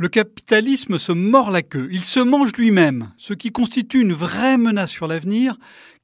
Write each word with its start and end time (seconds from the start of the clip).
Le 0.00 0.06
capitalisme 0.06 0.96
se 1.00 1.10
mord 1.10 1.50
la 1.50 1.62
queue, 1.62 1.88
il 1.90 2.04
se 2.04 2.20
mange 2.20 2.52
lui-même, 2.52 3.10
ce 3.16 3.34
qui 3.34 3.50
constitue 3.50 4.00
une 4.00 4.12
vraie 4.12 4.56
menace 4.56 4.92
sur 4.92 5.08
l'avenir, 5.08 5.56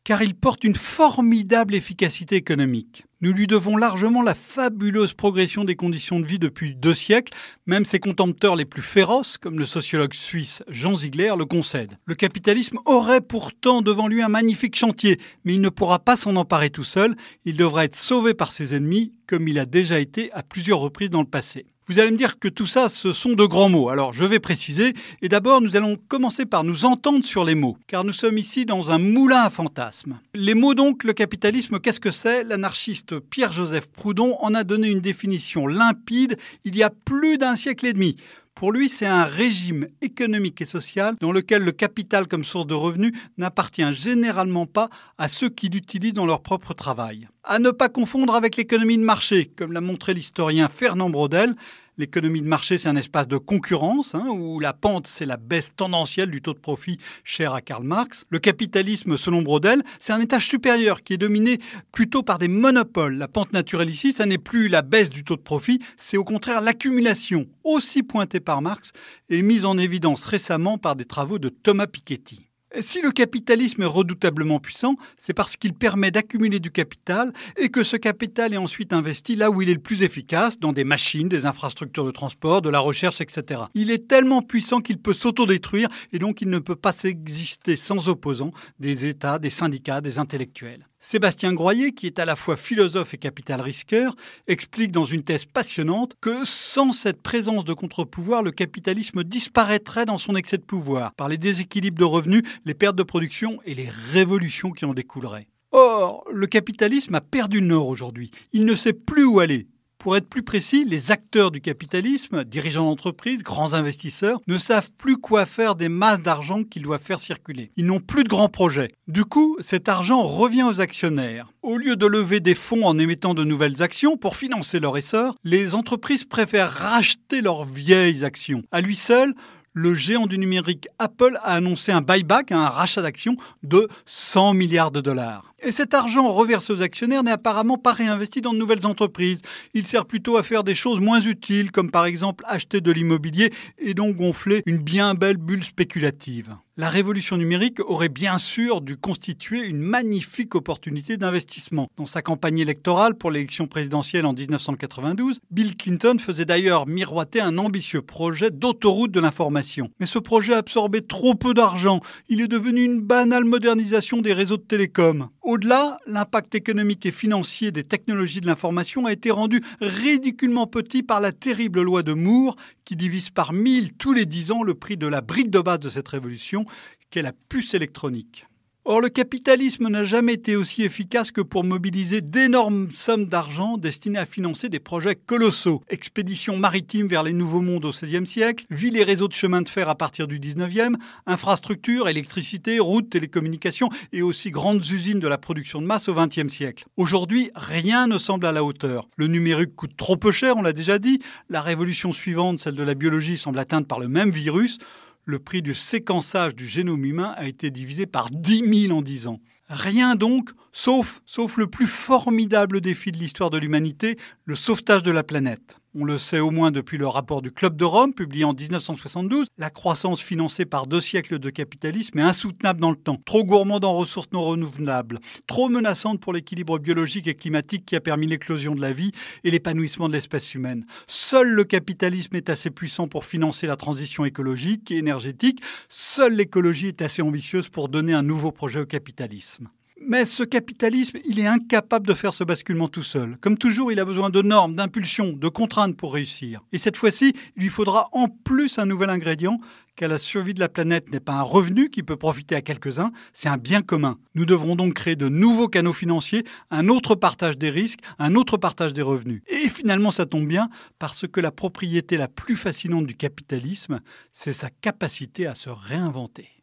car 0.03 0.21
il 0.21 0.35
porte 0.35 0.65
une 0.65 0.75
formidable 0.75 1.77
efficacité 1.77 2.35
économique. 2.35 3.05
Nous 3.21 3.33
lui 3.33 3.47
devons 3.47 3.77
largement 3.77 4.21
la 4.21 4.35
fabuleuse 4.35 5.15
progression 5.15 5.63
des 5.63 5.77
conditions 5.77 6.19
de 6.19 6.27
vie 6.27 6.41
depuis 6.41 6.75
deux 6.75 6.93
siècles, 6.93 7.33
même 7.67 7.85
ses 7.85 8.01
contempteurs 8.01 8.57
les 8.57 8.65
plus 8.65 8.83
féroces, 8.83 9.39
comme 9.39 9.61
le 9.61 9.65
sociologue 9.65 10.13
suisse 10.13 10.65
Jean 10.67 10.97
Ziegler, 10.97 11.33
le 11.39 11.45
concèdent. 11.45 11.97
Le 12.05 12.17
capitalisme 12.17 12.81
aurait 12.87 13.21
pourtant 13.21 13.81
devant 13.81 14.09
lui 14.09 14.23
un 14.23 14.29
magnifique 14.29 14.75
chantier, 14.75 15.21
mais 15.45 15.55
il 15.55 15.61
ne 15.61 15.69
pourra 15.69 16.01
pas 16.01 16.17
s'en 16.17 16.35
emparer 16.35 16.71
tout 16.71 16.83
seul, 16.83 17.15
il 17.45 17.57
devra 17.57 17.85
être 17.85 17.95
sauvé 17.95 18.35
par 18.35 18.51
ses 18.51 18.75
ennemis, 18.75 19.13
comme 19.29 19.47
il 19.47 19.61
a 19.61 19.67
déjà 19.67 20.01
été 20.01 20.33
à 20.33 20.43
plusieurs 20.43 20.81
reprises 20.81 21.11
dans 21.11 21.23
le 21.23 21.29
passé. 21.29 21.67
Vous 21.87 21.99
allez 21.99 22.11
me 22.11 22.17
dire 22.17 22.39
que 22.39 22.49
tout 22.49 22.65
ça, 22.67 22.89
ce 22.89 23.13
sont 23.13 23.35
de 23.35 23.45
grands 23.45 23.69
mots. 23.69 23.91
Alors 23.91 24.15
je 24.15 24.25
vais 24.25 24.39
préciser. 24.39 24.95
Et 25.21 25.29
d'abord, 25.29 25.61
nous 25.61 25.77
allons 25.77 25.99
commencer 26.09 26.47
par 26.47 26.65
nous 26.65 26.87
entendre 26.87 27.25
sur 27.25 27.45
les 27.45 27.55
mots, 27.55 27.77
car 27.87 28.05
nous 28.05 28.13
sommes 28.13 28.39
ici 28.39 28.65
dans 28.65 28.91
un 28.91 28.99
moulin 28.99 29.43
à 29.43 29.51
fantasmes. 29.51 30.19
Les 30.35 30.55
mots 30.55 30.73
donc, 30.73 31.05
le 31.05 31.13
capitalisme, 31.13 31.79
qu'est-ce 31.79 32.01
que 32.01 32.11
c'est? 32.11 32.43
L'anarchiste 32.43 33.19
Pierre-Joseph 33.19 33.89
Proudhon 33.89 34.37
en 34.41 34.55
a 34.55 34.65
donné 34.65 34.89
une 34.89 35.01
définition 35.01 35.67
limpide 35.67 36.39
il 36.65 36.75
y 36.75 36.83
a 36.83 36.89
plus 36.89 37.37
d'un 37.37 37.55
siècle 37.55 37.87
et 37.87 37.93
demi. 37.93 38.17
Pour 38.55 38.71
lui, 38.71 38.89
c'est 38.89 39.07
un 39.07 39.25
régime 39.25 39.89
économique 40.01 40.61
et 40.61 40.67
social 40.67 41.17
dans 41.21 41.33
lequel 41.33 41.65
le 41.65 41.73
capital 41.73 42.29
comme 42.29 42.45
source 42.45 42.69
de 42.69 42.75
revenus 42.75 43.13
n'appartient 43.37 43.95
généralement 43.95 44.67
pas 44.67 44.91
à 45.19 45.27
ceux 45.27 45.49
qui 45.49 45.69
l'utilisent 45.69 46.13
dans 46.13 46.25
leur 46.25 46.41
propre 46.41 46.73
travail. 46.73 47.29
À 47.43 47.59
ne 47.59 47.71
pas 47.71 47.89
confondre 47.89 48.35
avec 48.35 48.57
l'économie 48.57 48.97
de 48.97 49.03
marché, 49.03 49.47
comme 49.57 49.73
l'a 49.73 49.81
montré 49.81 50.15
l'historien 50.15 50.69
Fernand 50.69 51.11
Braudel, 51.11 51.57
L'économie 51.97 52.43
de 52.43 52.49
marché, 52.49 52.77
c'est 52.77 52.89
un 52.89 52.97
espace 52.97 53.29
de 53.29 53.37
concurrence, 53.37 54.17
hein, 54.17 54.27
où 54.29 54.59
la 54.59 54.73
pente, 54.73 55.07
c'est 55.07 55.27
la 55.27 55.37
baisse 55.37 55.77
tendancielle 55.77 56.29
du 56.29 56.43
taux 56.43 56.53
de 56.53 56.59
profit 56.59 56.99
cher 57.23 57.55
à 57.55 57.61
Karl 57.61 57.85
Marx. 57.85 58.25
Le 58.31 58.41
capitalisme, 58.41 59.17
selon 59.17 59.43
Brodel, 59.43 59.85
c'est 60.01 60.13
un 60.13 60.21
étage 60.21 60.49
supérieur 60.49 61.05
qui 61.05 61.13
est 61.13 61.19
dominé 61.19 61.61
plutôt 61.93 62.25
par 62.25 62.39
des 62.39 62.49
monopoles. 62.49 63.17
La 63.17 63.29
pente 63.29 63.53
naturelle 63.53 63.91
ici, 63.91 64.13
ça 64.13 64.27
n'est 64.27 64.39
plus 64.39 64.67
la 64.67 64.83
baisse 64.83 65.09
du 65.09 65.23
taux 65.23 65.37
de 65.37 65.43
profit, 65.43 65.79
c'est 65.97 66.17
au 66.17 66.25
contraire 66.25 66.63
l'accumulation, 66.63 67.47
aussi 67.63 68.03
pointée 68.03 68.41
par 68.41 68.61
Marx 68.61 68.91
et 69.29 69.43
mise 69.43 69.65
en 69.65 69.79
évidence 69.79 70.25
récemment 70.25 70.79
par 70.79 70.97
des 70.97 71.05
travaux 71.05 71.39
de 71.39 71.49
Thomas 71.49 71.87
Piketty. 71.87 72.49
Si 72.81 73.01
le 73.01 73.13
capitalisme 73.13 73.83
est 73.83 73.87
redoutablement 73.87 74.59
puissant, 74.59 74.97
c'est 75.17 75.33
parce 75.33 75.57
qu'il 75.57 75.75
permet 75.75 76.11
d'accumuler 76.11 76.59
du 76.59 76.71
capital 76.71 77.33
et 77.57 77.69
que 77.69 77.85
ce 77.85 77.97
capital 77.97 78.53
est 78.53 78.57
ensuite 78.57 78.93
investi 78.93 79.37
là 79.37 79.51
où 79.51 79.63
il 79.63 79.71
est 79.71 79.75
le 79.75 79.81
plus 79.81 80.03
efficace, 80.03 80.59
dans 80.59 80.73
des 80.73 80.85
machines, 80.85 81.29
des 81.29 81.47
infrastructures 81.47 82.05
de 82.05 82.11
transport, 82.11 82.63
de 82.63 82.71
la 82.71 82.81
recherche, 82.81 83.21
etc. 83.21 83.63
Il 83.75 83.91
est 83.91 84.09
tellement 84.09 84.43
puissant 84.43 84.81
qu'il 84.81 84.99
peut 84.99 85.15
s'autodétruire 85.15 85.89
et 86.13 86.19
donc 86.19 86.41
il 86.41 86.51
ne 86.51 86.59
peut 86.59 86.77
pas 86.77 86.95
exister 87.05 87.77
sans 87.77 88.09
opposants 88.09 88.53
des 88.81 89.07
États, 89.07 89.39
des 89.39 89.51
syndicats, 89.51 90.01
des 90.01 90.19
intellectuels. 90.19 90.89
Sébastien 91.05 91.53
Groyer, 91.53 91.93
qui 91.93 92.07
est 92.07 92.19
à 92.19 92.25
la 92.25 92.35
fois 92.35 92.57
philosophe 92.57 93.13
et 93.13 93.19
capital 93.19 93.61
risqueur, 93.61 94.17
explique 94.49 94.91
dans 94.91 95.05
une 95.05 95.23
thèse 95.23 95.45
passionnante 95.45 96.15
que 96.19 96.47
sans 96.47 96.93
cette 96.93 97.21
présence 97.21 97.67
de 97.67 97.75
contre-pouvoir, 97.75 98.43
le 98.43 98.53
capitalisme 98.53 99.23
disparaîtrait 99.23 100.07
dans 100.07 100.17
son 100.17 100.35
excès 100.35 100.57
de 100.57 100.63
pouvoir, 100.63 101.13
par 101.13 101.29
les 101.29 101.37
déséquilibres 101.37 101.99
de 101.99 102.05
revenus, 102.05 102.43
les 102.65 102.73
pertes 102.73 102.97
de 102.97 103.03
production 103.03 103.61
et 103.67 103.75
les 103.75 103.91
révolutions 104.13 104.71
qui 104.71 104.87
en 104.87 104.95
découleraient. 104.95 105.47
Or, 105.73 106.25
le 106.33 106.47
capitalisme 106.47 107.15
a 107.15 107.21
perdu 107.21 107.61
le 107.61 107.67
nord 107.67 107.89
aujourd'hui. 107.89 108.31
Il 108.55 108.65
ne 108.65 108.75
sait 108.75 108.95
plus 108.95 109.25
où 109.25 109.41
aller. 109.41 109.67
Pour 109.99 110.17
être 110.17 110.29
plus 110.29 110.43
précis, 110.43 110.85
les 110.85 111.11
acteurs 111.13 111.51
du 111.51 111.61
capitalisme, 111.61 112.45
dirigeants 112.45 112.85
d'entreprises, 112.85 113.43
grands 113.43 113.75
investisseurs, 113.75 114.41
ne 114.47 114.59
savent 114.59 114.91
plus 114.99 115.17
quoi 115.17 115.47
faire 115.47 115.75
des 115.75 115.89
masses 115.89 116.21
d'argent 116.21 116.63
qu'ils 116.65 116.83
doivent 116.83 117.03
faire 117.03 117.21
circuler. 117.21 117.71
Ils 117.77 117.87
n'ont 117.87 118.01
plus 118.01 118.25
de 118.25 118.29
grands 118.29 118.49
projets. 118.49 118.93
Du 119.09 119.25
coup, 119.25 119.57
cet 119.61 119.89
argent 119.89 120.23
revient 120.23 120.65
aux 120.65 120.81
actionnaires. 120.81 121.49
Au 121.63 121.77
lieu 121.79 121.97
de 121.97 122.07
lever 122.07 122.41
des 122.41 122.55
fonds 122.55 122.85
en 122.85 122.99
émettant 122.99 123.35
de 123.35 123.45
nouvelles 123.45 123.83
actions 123.83 124.17
pour 124.17 124.37
financer 124.37 124.79
leur 124.81 124.99
essor, 124.99 125.37
les 125.45 125.75
entreprises 125.75 126.25
préfèrent 126.25 126.73
racheter 126.73 127.41
leurs 127.41 127.65
vieilles 127.65 128.25
actions. 128.25 128.63
À 128.73 128.81
lui 128.81 128.97
seul, 128.97 129.35
le 129.77 129.95
géant 129.97 130.27
du 130.27 130.39
numérique 130.39 130.87
Apple 131.01 131.37
a 131.43 131.55
annoncé 131.55 131.91
un 131.91 132.01
buyback, 132.01 132.53
un 132.53 132.69
rachat 132.69 133.03
d'actions 133.03 133.37
de 133.65 133.89
100 134.07 134.55
milliards 134.55 134.93
de 134.93 135.01
dollars. 135.01 135.54
Et 135.67 135.73
cet 135.73 135.95
argent 135.95 136.31
reversé 136.31 136.75
aux 136.75 136.83
actionnaires 136.83 137.23
n'est 137.23 137.31
apparemment 137.31 137.79
pas 137.79 137.93
réinvesti 137.93 138.43
dans 138.43 138.53
de 138.53 138.59
nouvelles 138.59 138.87
entreprises. 138.87 139.41
Il 139.73 139.87
sert 139.87 140.05
plutôt 140.05 140.37
à 140.37 140.43
faire 140.43 140.63
des 140.63 140.75
choses 140.75 141.01
moins 141.01 141.23
utiles, 141.23 141.71
comme 141.71 141.91
par 141.91 142.05
exemple 142.05 142.45
acheter 142.47 142.83
de 142.83 142.93
l'immobilier 142.93 143.51
et 143.79 143.95
donc 143.95 144.17
gonfler 144.17 144.63
une 144.67 144.79
bien 144.79 145.15
belle 145.15 145.39
bulle 145.39 145.65
spéculative. 145.65 146.55
La 146.77 146.89
révolution 146.89 147.37
numérique 147.37 147.79
aurait 147.79 148.09
bien 148.09 148.37
sûr 148.37 148.81
dû 148.81 148.97
constituer 148.97 149.65
une 149.65 149.79
magnifique 149.79 150.57
opportunité 150.57 151.17
d'investissement. 151.17 151.87
Dans 151.97 152.05
sa 152.05 152.21
campagne 152.21 152.59
électorale 152.59 153.15
pour 153.15 153.31
l'élection 153.31 153.69
présidentielle 153.69 154.27
en 154.27 154.33
1992, 154.33 155.39
Bill 155.53 155.77
Clinton 155.77 156.17
faisait 156.19 156.45
d'ailleurs 156.45 156.89
miroiter 156.89 157.41
un 157.41 157.59
ambitieux 157.59 158.03
projet 158.03 158.51
d'autoroute 158.51 159.13
de 159.13 159.21
l'information. 159.21 159.89
Mais 160.01 160.07
ce 160.07 160.19
projet 160.19 160.55
absorbait 160.55 161.03
trop 161.03 161.37
peu 161.37 161.55
d'argent. 161.55 162.01
Il 162.29 162.41
est 162.41 162.49
devenu 162.49 162.83
une 162.83 163.01
banale 163.01 163.45
modernisation 163.45 164.21
des 164.21 164.33
réseaux 164.33 164.57
de 164.57 164.63
télécom. 164.63 165.29
Au-delà, 165.43 166.01
l'impact 166.09 166.57
économique 166.57 167.07
et 167.07 167.13
financier 167.13 167.71
des 167.71 167.85
technologies 167.85 168.41
de 168.41 168.49
l'information 168.49 169.07
a 169.07 169.13
été 169.13 169.31
rendu 169.31 169.63
ridiculement 169.81 170.67
petit 170.67 171.05
par 171.05 171.21
la 171.21 171.31
terrible 171.31 171.83
loi 171.83 172.03
de 172.03 172.15
Moore 172.15 172.57
qui 172.85 172.97
divise 172.97 173.31
par 173.31 173.53
mille 173.53 173.93
tous 173.95 174.13
les 174.13 174.27
dix 174.27 174.51
ans 174.51 174.63
le 174.63 174.75
prix 174.75 174.97
de 174.97 175.07
la 175.07 175.21
brique 175.21 175.51
de 175.51 175.61
base 175.61 175.81
de 175.81 175.89
cette 175.89 176.09
révolution, 176.09 176.65
qu'est 177.11 177.23
la 177.23 177.33
puce 177.33 177.75
électronique. 177.75 178.47
Or, 178.87 179.01
le 179.01 179.09
capitalisme 179.09 179.89
n'a 179.89 180.05
jamais 180.05 180.35
été 180.35 180.57
aussi 180.57 180.83
efficace 180.83 181.31
que 181.31 181.41
pour 181.41 181.65
mobiliser 181.65 182.21
d'énormes 182.21 182.91
sommes 182.91 183.25
d'argent 183.25 183.79
destinées 183.79 184.19
à 184.19 184.27
financer 184.27 184.69
des 184.69 184.79
projets 184.79 185.15
colossaux. 185.15 185.83
Expéditions 185.89 186.59
maritimes 186.59 187.07
vers 187.07 187.23
les 187.23 187.33
nouveaux 187.33 187.63
mondes 187.63 187.87
au 187.87 187.93
XVIe 187.93 188.27
siècle, 188.27 188.67
villes 188.69 188.99
et 188.99 189.03
réseaux 189.03 189.27
de 189.27 189.33
chemin 189.33 189.63
de 189.63 189.71
fer 189.71 189.89
à 189.89 189.95
partir 189.95 190.29
du 190.29 190.39
XIXe, 190.39 190.99
infrastructures, 191.25 192.09
électricité, 192.09 192.79
routes, 192.79 193.09
télécommunications 193.09 193.89
et 194.13 194.21
aussi 194.21 194.51
grandes 194.51 194.85
usines 194.85 195.19
de 195.19 195.29
la 195.29 195.39
production 195.39 195.81
de 195.81 195.87
masse 195.87 196.11
au 196.11 196.15
XXe 196.15 196.53
siècle. 196.53 196.85
Aujourd'hui, 196.99 197.51
rien 197.55 198.07
ne 198.07 198.19
semble 198.19 198.45
à 198.45 198.53
la 198.53 198.65
hauteur. 198.65 199.09
Le 199.17 199.29
numérique 199.29 199.75
coûte 199.75 199.97
trop 199.97 200.19
peu 200.19 200.31
cher, 200.31 200.59
on 200.59 200.63
l'a 200.63 200.75
déjà 200.75 200.99
dit. 200.99 201.21
La 201.49 201.63
révolution 201.63 202.13
suivante, 202.13 202.59
celle 202.59 202.75
de 202.75 202.83
la 202.83 202.95
biologie, 202.95 203.39
semble 203.39 203.61
atteinte 203.61 203.89
par 203.89 203.99
le 203.99 204.09
même 204.09 204.31
virus 204.31 204.79
le 205.25 205.39
prix 205.39 205.63
du 205.63 205.75
séquençage 205.75 206.55
du 206.55 206.67
génome 206.67 207.05
humain 207.05 207.35
a 207.37 207.47
été 207.47 207.71
divisé 207.71 208.07
par 208.07 208.31
10 208.31 208.87
000 208.89 208.99
en 208.99 209.03
10 209.03 209.27
ans. 209.29 209.41
Rien 209.69 210.15
donc, 210.15 210.51
sauf, 210.73 211.23
sauf 211.25 211.57
le 211.57 211.67
plus 211.67 211.87
formidable 211.87 212.81
défi 212.81 213.13
de 213.13 213.19
l'histoire 213.19 213.51
de 213.51 213.59
l'humanité, 213.59 214.19
le 214.45 214.55
sauvetage 214.55 215.03
de 215.03 215.11
la 215.11 215.23
planète. 215.23 215.79
On 215.97 216.05
le 216.05 216.19
sait 216.19 216.41
au 216.41 216.51
moins 216.51 216.73
depuis 216.73 216.99
le 216.99 217.07
rapport 217.07 217.41
du 217.41 217.53
Club 217.53 217.77
de 217.77 217.85
Rome, 217.85 218.15
publié 218.15 218.43
en 218.45 218.53
1972, 218.53 219.47
la 219.59 219.71
croissance 219.71 220.21
financée 220.21 220.65
par 220.65 220.89
deux 220.89 221.01
siècles 221.01 221.39
de 221.39 221.51
capitalisme 221.51 222.19
est 222.19 222.23
insoutenable 222.23 222.81
dans 222.81 222.91
le 222.91 222.97
temps, 222.97 223.21
trop 223.25 223.45
gourmande 223.45 223.85
en 223.85 223.97
ressources 223.97 224.33
non 224.33 224.43
renouvelables, 224.43 225.21
trop 225.47 225.69
menaçante 225.69 226.19
pour 226.19 226.33
l'équilibre 226.33 226.81
biologique 226.81 227.29
et 227.29 227.37
climatique 227.37 227.87
qui 227.87 227.95
a 227.95 228.01
permis 228.01 228.27
l'éclosion 228.27 228.75
de 228.75 228.81
la 228.81 228.91
vie 228.91 229.13
et 229.45 229.53
l'épanouissement 229.53 230.09
de 230.09 230.15
l'espèce 230.15 230.53
humaine. 230.57 230.85
Seul 231.07 231.49
le 231.53 231.63
capitalisme 231.63 232.35
est 232.35 232.51
assez 232.51 232.71
puissant 232.71 233.07
pour 233.07 233.25
financer 233.25 233.69
la 233.69 233.77
transition 233.77 234.25
écologique 234.25 234.91
et 234.91 234.97
énergétique, 234.97 235.63
seule 235.89 236.35
l'écologie 236.35 236.89
est 236.89 237.03
assez 237.03 237.23
ambitieuse 237.23 237.69
pour 237.69 237.89
donner 237.89 238.15
un 238.15 238.25
nouveau 238.25 238.51
projet 238.51 238.81
au 238.81 238.87
capitalisme. 238.87 239.69
Mais 240.07 240.27
ce 240.27 240.43
capitalisme, 240.43 241.19
il 241.25 241.41
est 241.41 241.47
incapable 241.47 242.07
de 242.07 242.13
faire 242.13 242.35
ce 242.35 242.45
basculement 242.45 242.89
tout 242.89 243.03
seul. 243.03 243.39
Comme 243.41 243.57
toujours, 243.57 243.91
il 243.91 243.99
a 243.99 244.05
besoin 244.05 244.29
de 244.29 244.43
normes, 244.43 244.75
d'impulsions, 244.75 245.33
de 245.33 245.49
contraintes 245.49 245.97
pour 245.97 246.13
réussir. 246.13 246.61
Et 246.73 246.79
cette 246.79 246.99
fois-ci, 246.99 247.33
il 247.57 247.63
lui 247.63 247.71
faudra 247.71 248.11
en 248.13 248.29
plus 248.29 248.79
un 248.79 248.85
nouvel 248.85 249.09
ingrédient, 249.09 249.59
car 249.97 250.11
la 250.11 250.19
survie 250.19 250.53
de 250.53 250.61
la 250.61 250.69
planète 250.69 251.11
n'est 251.11 251.21
pas 251.21 251.35
un 251.35 251.43
revenu 251.43 251.89
qui 251.89 252.03
peut 252.03 252.17
profiter 252.17 252.55
à 252.55 252.61
quelques-uns, 252.61 253.13
c'est 253.33 253.49
un 253.49 253.57
bien 253.57 253.81
commun. 253.81 254.19
Nous 254.35 254.45
devrons 254.45 254.77
donc 254.77 254.95
créer 254.95 255.17
de 255.17 255.29
nouveaux 255.29 255.69
canaux 255.69 255.93
financiers, 255.93 256.45
un 256.71 256.89
autre 256.89 257.15
partage 257.15 257.57
des 257.57 257.71
risques, 257.71 258.01
un 258.19 258.35
autre 258.35 258.59
partage 258.59 258.93
des 258.93 259.03
revenus. 259.03 259.43
Et 259.47 259.69
finalement, 259.69 260.11
ça 260.11 260.27
tombe 260.27 260.47
bien, 260.47 260.69
parce 260.99 261.27
que 261.27 261.41
la 261.41 261.51
propriété 261.51 262.19
la 262.19 262.29
plus 262.29 262.57
fascinante 262.57 263.07
du 263.07 263.17
capitalisme, 263.17 264.01
c'est 264.35 264.53
sa 264.53 264.69
capacité 264.69 265.47
à 265.47 265.55
se 265.55 265.71
réinventer. 265.71 266.54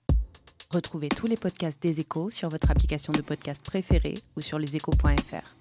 Retrouvez 0.71 1.09
tous 1.09 1.27
les 1.27 1.35
podcasts 1.35 1.81
des 1.81 1.99
échos 1.99 2.31
sur 2.31 2.47
votre 2.47 2.71
application 2.71 3.11
de 3.11 3.21
podcast 3.21 3.61
préférée 3.61 4.13
ou 4.37 4.41
sur 4.41 4.57
leséchos.fr. 4.57 5.60